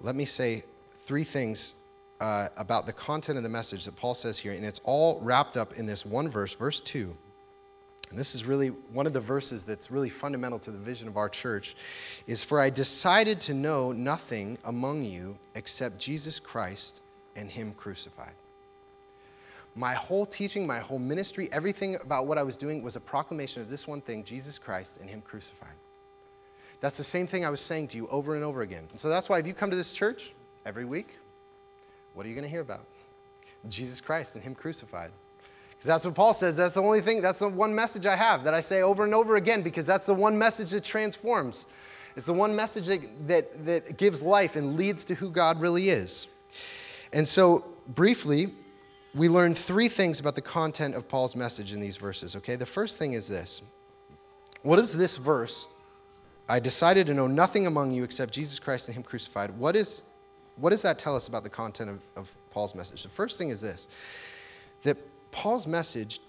[0.00, 0.64] let me say
[1.06, 1.74] three things
[2.20, 5.56] uh, about the content of the message that Paul says here, and it's all wrapped
[5.56, 7.14] up in this one verse, verse two.
[8.10, 11.16] And this is really one of the verses that's really fundamental to the vision of
[11.16, 11.76] our church
[12.26, 17.00] is for I decided to know nothing among you except Jesus Christ
[17.36, 18.32] and him crucified.
[19.76, 23.62] My whole teaching, my whole ministry, everything about what I was doing was a proclamation
[23.62, 25.76] of this one thing, Jesus Christ and him crucified.
[26.82, 28.88] That's the same thing I was saying to you over and over again.
[28.90, 30.20] And so that's why if you come to this church
[30.66, 31.06] every week,
[32.14, 32.80] what are you going to hear about?
[33.68, 35.12] Jesus Christ and him crucified.
[35.80, 36.56] Because that's what Paul says.
[36.56, 39.14] That's the only thing, that's the one message I have that I say over and
[39.14, 41.64] over again because that's the one message that transforms.
[42.16, 45.88] It's the one message that, that, that gives life and leads to who God really
[45.88, 46.26] is.
[47.14, 48.48] And so, briefly,
[49.18, 52.56] we learn three things about the content of Paul's message in these verses, okay?
[52.56, 53.62] The first thing is this
[54.62, 55.66] What is this verse?
[56.46, 59.56] I decided to know nothing among you except Jesus Christ and Him crucified.
[59.56, 60.02] What, is,
[60.56, 63.02] what does that tell us about the content of, of Paul's message?
[63.02, 63.82] The first thing is this
[64.84, 64.98] that
[65.32, 66.20] Paul's message,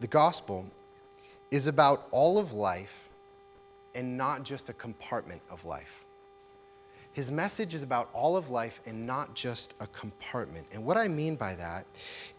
[0.00, 0.66] the gospel,
[1.50, 2.88] is about all of life
[3.94, 5.84] and not just a compartment of life.
[7.16, 10.66] His message is about all of life and not just a compartment.
[10.70, 11.86] And what I mean by that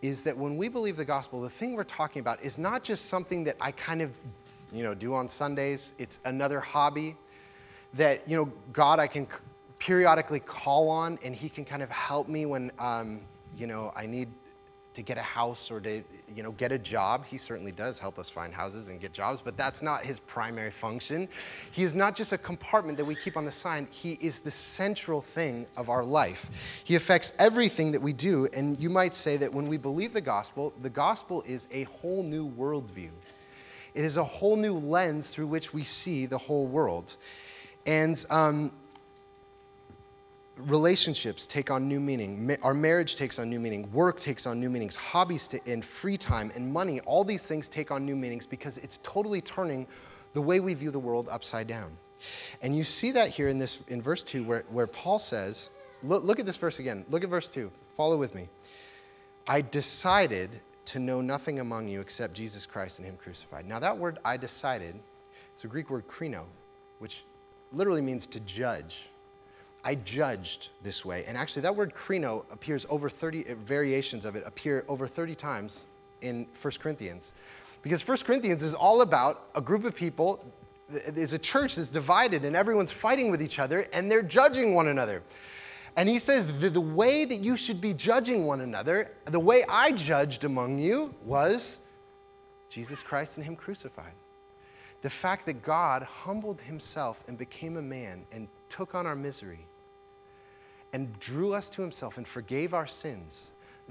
[0.03, 3.09] is that when we believe the gospel, the thing we're talking about is not just
[3.09, 4.11] something that I kind of,
[4.71, 5.93] you know, do on Sundays.
[5.97, 7.17] It's another hobby
[7.97, 9.27] that, you know, God I can
[9.79, 13.21] periodically call on and he can kind of help me when, um,
[13.55, 14.29] you know, I need
[14.97, 16.03] to get a house or to
[16.35, 17.23] you know get a job.
[17.23, 20.73] He certainly does help us find houses and get jobs, but that's not his primary
[20.81, 21.29] function.
[21.71, 23.87] He is not just a compartment that we keep on the sign.
[23.91, 26.39] He is the central thing of our life.
[26.83, 30.21] He affects everything that we do, and you might say that when we believe the
[30.21, 33.11] gospel, the gospel is a whole new worldview.
[33.93, 37.13] It is a whole new lens through which we see the whole world.
[37.85, 38.71] And um,
[40.57, 42.57] relationships take on new meaning.
[42.63, 43.91] Our marriage takes on new meaning.
[43.91, 44.95] Work takes on new meanings.
[44.95, 48.77] Hobbies t- and free time and money, all these things take on new meanings because
[48.77, 49.87] it's totally turning
[50.33, 51.97] the way we view the world upside down.
[52.61, 55.69] And you see that here in this in verse 2 where, where Paul says,
[56.03, 57.05] look, look at this verse again.
[57.09, 57.69] Look at verse 2.
[57.95, 58.49] Follow with me.
[59.47, 63.65] I decided to know nothing among you except Jesus Christ and Him crucified.
[63.65, 64.95] Now, that word I decided,
[65.53, 66.45] it's a Greek word krino,
[66.99, 67.23] which
[67.71, 68.95] literally means to judge
[69.83, 71.23] I judged this way.
[71.27, 75.35] And actually, that word krino appears over 30, uh, variations of it appear over 30
[75.35, 75.85] times
[76.21, 77.23] in 1 Corinthians.
[77.83, 80.43] Because 1 Corinthians is all about a group of people,
[81.13, 84.87] there's a church that's divided and everyone's fighting with each other and they're judging one
[84.87, 85.21] another.
[85.95, 89.91] And he says, the way that you should be judging one another, the way I
[89.91, 91.77] judged among you was
[92.69, 94.13] Jesus Christ and Him crucified.
[95.03, 99.67] The fact that God humbled Himself and became a man and took on our misery
[100.93, 103.33] and drew us to himself and forgave our sins.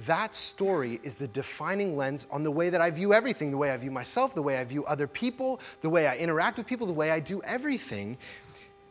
[0.06, 3.70] That story is the defining lens on the way that I view everything the way
[3.70, 6.86] I view myself, the way I view other people, the way I interact with people,
[6.86, 8.18] the way I do everything.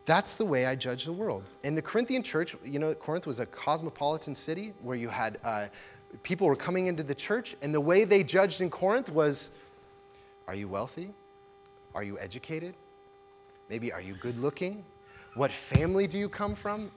[0.07, 1.43] That's the way I judge the world.
[1.63, 5.67] And the Corinthian church, you know, Corinth was a cosmopolitan city where you had uh,
[6.23, 9.49] people were coming into the church, and the way they judged in Corinth was
[10.47, 11.11] are you wealthy?
[11.95, 12.75] Are you educated?
[13.69, 14.83] Maybe are you good looking?
[15.33, 16.91] What family do you come from?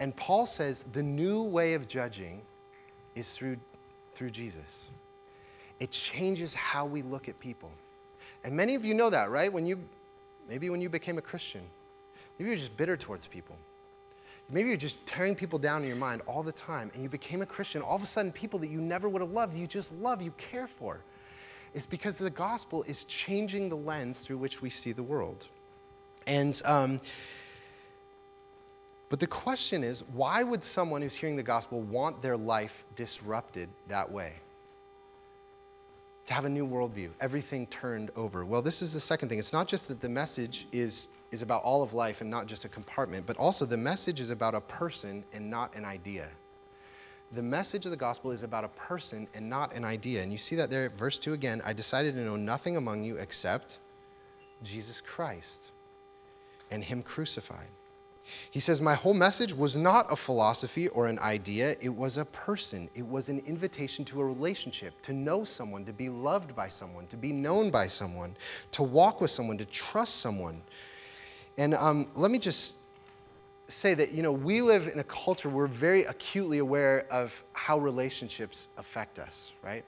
[0.00, 2.40] And Paul says the new way of judging
[3.14, 3.56] is through,
[4.16, 4.64] through Jesus.
[5.80, 7.70] It changes how we look at people.
[8.44, 9.52] And many of you know that, right?
[9.52, 9.78] When you,
[10.48, 11.62] maybe when you became a Christian,
[12.38, 13.56] maybe you're just bitter towards people.
[14.50, 17.42] Maybe you're just tearing people down in your mind all the time, and you became
[17.42, 17.82] a Christian.
[17.82, 20.32] All of a sudden, people that you never would have loved, you just love, you
[20.50, 21.00] care for.
[21.74, 25.44] It's because the gospel is changing the lens through which we see the world.
[26.26, 27.00] And um,
[29.10, 33.68] but the question is why would someone who's hearing the gospel want their life disrupted
[33.88, 34.34] that way?
[36.26, 38.44] To have a new worldview, everything turned over.
[38.44, 39.38] Well, this is the second thing.
[39.38, 42.66] It's not just that the message is, is about all of life and not just
[42.66, 46.28] a compartment, but also the message is about a person and not an idea.
[47.34, 50.22] The message of the gospel is about a person and not an idea.
[50.22, 53.16] And you see that there, verse 2 again I decided to know nothing among you
[53.16, 53.78] except
[54.62, 55.60] Jesus Christ
[56.70, 57.68] and Him crucified.
[58.50, 62.24] He says, My whole message was not a philosophy or an idea, it was a
[62.24, 62.88] person.
[62.94, 67.06] It was an invitation to a relationship, to know someone, to be loved by someone,
[67.08, 68.36] to be known by someone,
[68.72, 70.62] to walk with someone, to trust someone.
[71.56, 72.74] And um, let me just
[73.68, 77.30] say that, you know, we live in a culture where we're very acutely aware of
[77.52, 79.84] how relationships affect us, right?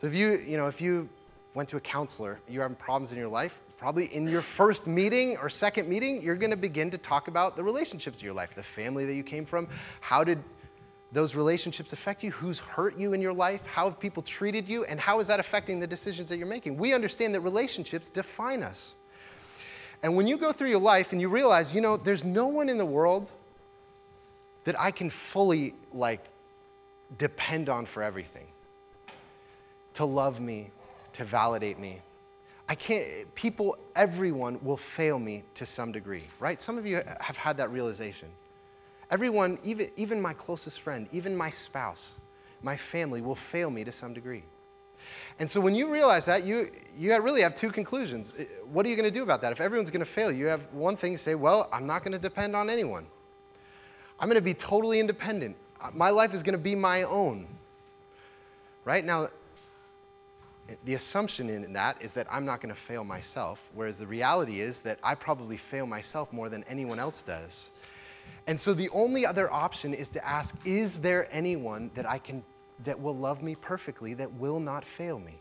[0.00, 1.08] So if you, you know, if you
[1.54, 5.36] went to a counselor, you're having problems in your life, probably in your first meeting
[5.40, 8.48] or second meeting, you're going to begin to talk about the relationships of your life,
[8.56, 9.68] the family that you came from.
[10.00, 10.42] How did
[11.12, 12.30] those relationships affect you?
[12.32, 13.60] Who's hurt you in your life?
[13.66, 14.84] How have people treated you?
[14.84, 16.78] And how is that affecting the decisions that you're making?
[16.78, 18.94] We understand that relationships define us.
[20.04, 22.68] And when you go through your life and you realize, you know, there's no one
[22.68, 23.26] in the world
[24.66, 26.20] that I can fully, like,
[27.18, 28.46] depend on for everything
[29.94, 30.70] to love me,
[31.14, 32.02] to validate me,
[32.68, 36.60] I can't, people, everyone will fail me to some degree, right?
[36.60, 38.28] Some of you have had that realization.
[39.10, 42.04] Everyone, even, even my closest friend, even my spouse,
[42.60, 44.44] my family will fail me to some degree.
[45.38, 48.32] And so when you realize that, you, you really have two conclusions.
[48.72, 49.52] What are you going to do about that?
[49.52, 52.12] If everyone's going to fail, you have one thing to say, well, I'm not going
[52.12, 53.06] to depend on anyone.
[54.18, 55.56] I'm going to be totally independent.
[55.80, 57.48] Uh, my life is going to be my own.
[58.84, 59.04] Right?
[59.04, 59.28] Now,
[60.86, 64.60] the assumption in that is that I'm not going to fail myself, whereas the reality
[64.60, 67.52] is that I probably fail myself more than anyone else does.
[68.46, 72.42] And so the only other option is to ask, is there anyone that I can
[72.84, 75.40] that will love me perfectly, that will not fail me?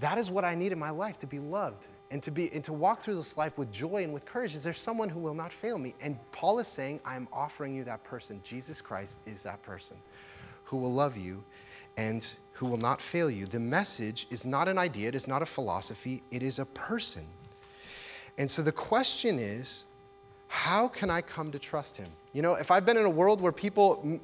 [0.00, 2.64] That is what I need in my life to be loved and to be and
[2.64, 4.54] to walk through this life with joy and with courage.
[4.54, 5.94] Is there someone who will not fail me?
[6.00, 8.40] And paul is saying i'm offering you that person.
[8.48, 9.96] Jesus christ is that person
[10.64, 11.42] who will love you
[11.96, 13.46] and who will not fail you.
[13.46, 15.08] The message is not an idea.
[15.08, 16.22] It is not a philosophy.
[16.30, 17.26] It is a person.
[18.38, 19.84] And so the question is
[20.48, 22.10] how can i come to trust him?
[22.32, 24.20] You know if i've been in a world where people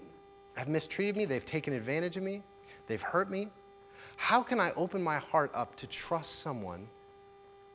[0.54, 2.42] have mistreated me they've taken advantage of me
[2.88, 3.48] they've hurt me
[4.16, 6.86] how can i open my heart up to trust someone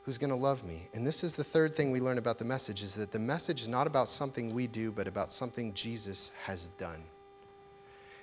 [0.08, 0.88] who's going to love me.
[0.94, 3.60] And this is the third thing we learn about the message is that the message
[3.60, 7.02] is not about something we do, but about something Jesus has done.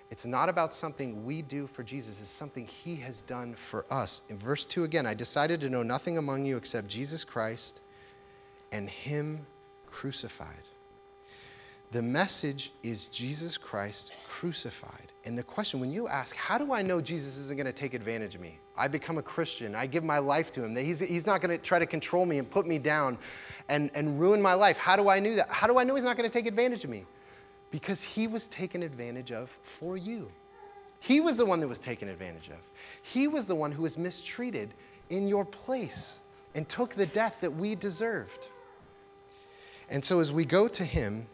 [0.09, 4.21] It's not about something we do for Jesus, it's something he has done for us.
[4.29, 7.79] In verse 2 again, I decided to know nothing among you except Jesus Christ
[8.71, 9.45] and him
[9.85, 10.63] crucified.
[11.95, 15.13] The message is Jesus Christ crucified.
[15.23, 17.93] And the question, when you ask, how do I know Jesus isn't going to take
[17.93, 18.59] advantage of me?
[18.75, 19.75] I become a Christian.
[19.75, 20.75] I give my life to him.
[20.75, 23.17] He's, he's not going to try to control me and put me down
[23.69, 24.75] and, and ruin my life.
[24.75, 25.47] How do I know that?
[25.47, 27.05] How do I know he's not going to take advantage of me?
[27.71, 29.47] Because he was taken advantage of
[29.79, 30.27] for you.
[30.99, 32.59] He was the one that was taken advantage of.
[33.13, 34.73] He was the one who was mistreated
[35.09, 36.17] in your place
[36.55, 38.49] and took the death that we deserved.
[39.87, 41.27] And so as we go to him,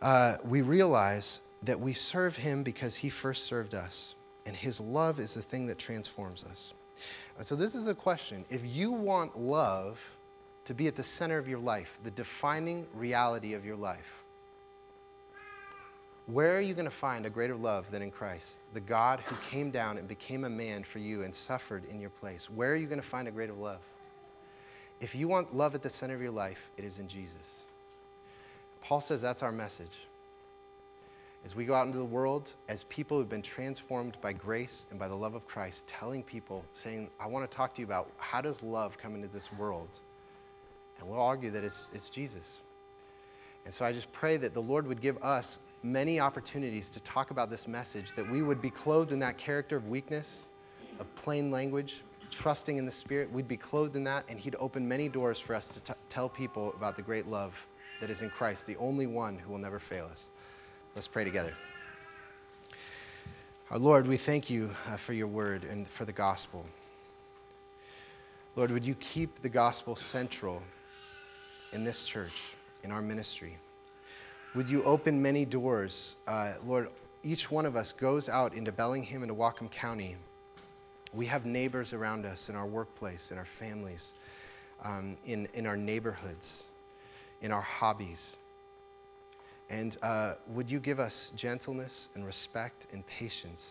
[0.00, 4.14] uh, we realize that we serve him because he first served us.
[4.46, 6.72] And his love is the thing that transforms us.
[7.44, 8.44] So, this is a question.
[8.50, 9.96] If you want love
[10.66, 13.98] to be at the center of your life, the defining reality of your life,
[16.26, 18.44] where are you going to find a greater love than in Christ?
[18.74, 22.10] The God who came down and became a man for you and suffered in your
[22.10, 22.46] place.
[22.54, 23.80] Where are you going to find a greater love?
[25.00, 27.36] If you want love at the center of your life, it is in Jesus.
[28.90, 29.86] Paul says that's our message.
[31.44, 34.98] As we go out into the world, as people who've been transformed by grace and
[34.98, 38.08] by the love of Christ, telling people, saying, I want to talk to you about
[38.18, 39.90] how does love come into this world?
[40.98, 42.42] And we'll argue that it's, it's Jesus.
[43.64, 47.30] And so I just pray that the Lord would give us many opportunities to talk
[47.30, 50.26] about this message, that we would be clothed in that character of weakness,
[50.98, 51.94] of plain language,
[52.42, 53.32] trusting in the Spirit.
[53.32, 56.28] We'd be clothed in that, and He'd open many doors for us to t- tell
[56.28, 57.52] people about the great love
[58.00, 60.20] that is in Christ, the only one who will never fail us.
[60.94, 61.52] Let's pray together.
[63.70, 66.66] Our Lord, we thank you uh, for your word and for the gospel.
[68.56, 70.60] Lord, would you keep the gospel central
[71.72, 72.32] in this church,
[72.82, 73.56] in our ministry?
[74.56, 76.16] Would you open many doors?
[76.26, 76.88] Uh, Lord,
[77.22, 80.16] each one of us goes out into Bellingham and to Whatcom County.
[81.14, 84.04] We have neighbors around us in our workplace, in our families,
[84.84, 86.62] um, in, in our neighborhoods,
[87.40, 88.20] in our hobbies.
[89.68, 93.62] And uh, would you give us gentleness and respect and patience